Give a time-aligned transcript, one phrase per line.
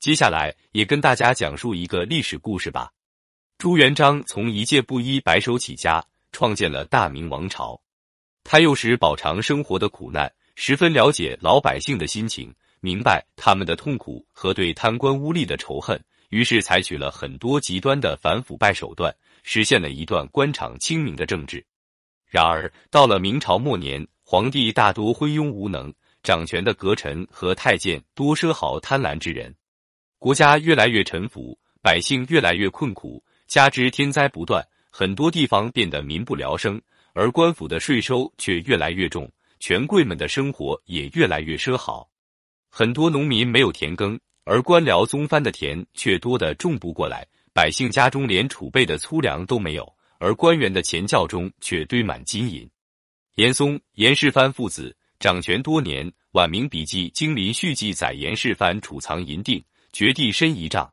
[0.00, 2.90] 接下来也跟大家讲述一个历史故事吧。
[3.58, 7.78] 朱元璋从一介布衣白手起家，创建了大明王朝。
[8.42, 12.50] 他又识饱尝生活的苦难，十分了解老百姓的心情，
[12.80, 21.62] 明白他们的痛苦和对贪官污吏的仇恨，于是采取了很多极端的反腐败手段，实现了一段官场清明的政治。
[22.24, 25.92] 然而，到了明朝末年，皇帝大多昏庸无能，
[26.22, 29.54] 掌权的阁臣和太监多奢豪贪婪之人，
[30.20, 36.78] 国家越来越沉浮，百姓越来越困苦，加之天灾不断，很多地方变得民不聊生。
[37.14, 42.06] 而官府的税收却越来越重，权贵们的生活也越来越奢豪。
[42.68, 47.26] 很多农民没有田耕，而官僚宗藩的田却多得种不过来。
[47.54, 52.68] 百姓家中连储备的粗粮都没有，而官员的钱窖中却堆满金银。
[53.36, 60.92] 严嵩、严世蕃父子掌权多年，《晚明笔记·经林续》记载，严世蕃储藏银锭，掘地深一丈，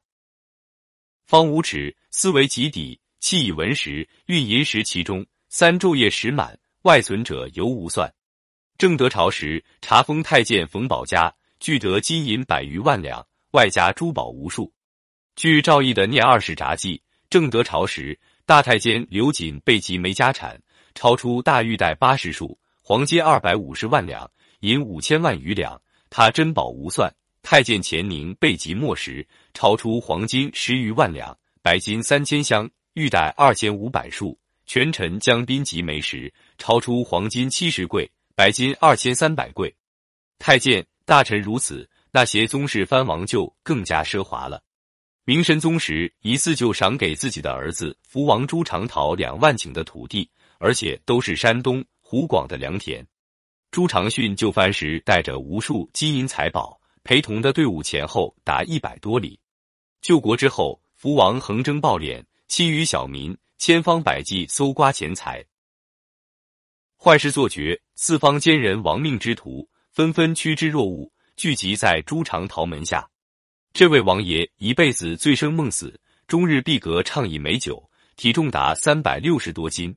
[1.26, 5.26] 方五尺，思为极底，气以文石，运银石其中。
[5.50, 8.14] 三昼夜食满，外存者犹无算。
[8.78, 14.72] 正德朝时，查封太监冯保家，具得金银百余万两，外加珠宝无数。
[15.36, 16.98] 据赵翼的《聂二世札记》，
[17.30, 20.62] 正德朝时，大太监刘瑾被及没家产，
[20.96, 27.14] 超出大玉带八十束，黄金二百五十万两，银五千万余两，他珍宝无算。
[27.50, 34.38] 太监钱宁被即没时，超出黄金十余万两，白金三千箱，玉带二千五百束。
[34.66, 39.74] 权臣江彬及没时，超出黄金七十柜，白金二千三百柜。
[40.40, 44.62] 太监大臣如此，那些宗室藩王就更加奢华了。
[45.24, 53.08] 明神宗时，一次就赏给自己的儿子福王朱常陶两万顷的土地，而且都是山东、湖广的良田。
[53.72, 56.77] 朱常训就藩时，带着无数金银财宝，
[57.08, 59.40] 陪同的队伍前后达一百多里。
[60.02, 63.36] 救国之后，福王横征暴敛，欺于小民。
[63.58, 65.44] 千方百计搜刮钱财，
[66.96, 73.10] 坏事做绝，四方奸人亡命之徒纷纷趋之若鹜，聚集在朱常陶门下。
[73.74, 79.96] 这位王爷一辈子醉生梦死，终日闭阁畅饮美酒，体重达三百六十多斤。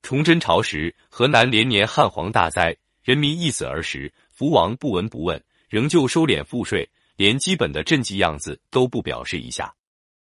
[0.00, 5.44] 崇祯朝时，河南连年旱蝗大灾，人民易死而食，福王不闻不问，
[5.76, 9.70] 仍旧收敛赋税，连基本的赈济样子都不表示一下。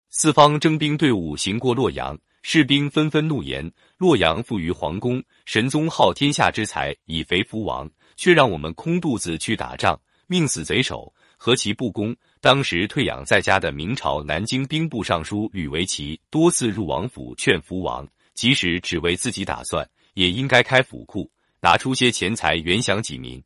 [0.09, 2.19] 四方征兵队伍行过洛阳。
[2.43, 9.97] 士兵纷纷怒言：“洛阳富于皇宫，神宗好天下之财以肥福王，却让我们空肚子去打仗，
[10.27, 21.31] 命死贼手，何其不公！”当时退养在家的明朝南京兵部尚书吕维奇多次入王府劝福王，即使只为自己打算，也应该开府库，
[21.61, 23.41] 拿出些钱财援饷济民。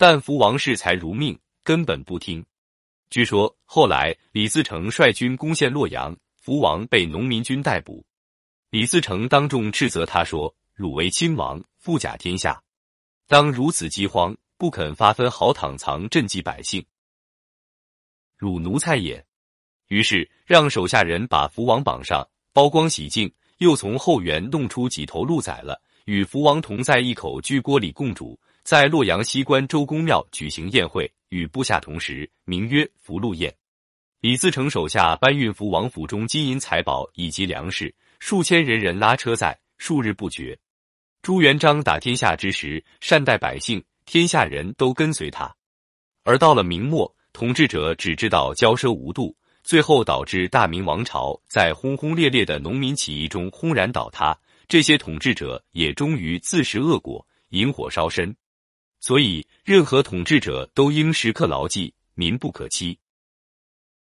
[0.00, 2.46] 但福王视财如命，根本不听。
[3.10, 8.06] 据说后来李自成率军攻陷洛阳，福王被农民军逮捕。
[8.70, 12.62] 李自成当众斥责他说：“汝为亲王，富甲天下，
[13.26, 16.86] 当如此饥荒，不肯发分毫躺藏赈济百姓，
[18.36, 19.26] 汝奴才也。”
[19.88, 33.50] 于是让手下人把福王绑上，剥光洗净，又从后园弄出几头鹿宰了，与福王同在一口巨锅里共煮，在洛阳西关周公庙举行宴会，与部下同时，名曰福禄宴。
[34.20, 37.94] 李自成手下搬运福王府中金银财宝以及粮食。
[38.18, 40.54] 数千人人拉车载，数日不绝。
[41.22, 45.50] 朱元璋打天下之时，善待百姓，天下人都跟随他。
[46.24, 54.38] 而到了明末，统治者只知道骄奢无度，最后导致大明王朝在轰轰烈烈的农民起义中轰然倒塌。
[54.68, 58.36] 这些统治者也终于自食恶果，引火烧身。
[59.00, 62.98] 所以，任何统治者都应时刻牢记：民不可欺。